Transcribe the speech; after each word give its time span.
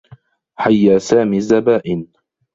حيّا 0.57 0.97
سامي 0.99 1.37
الزّبائن. 1.37 2.07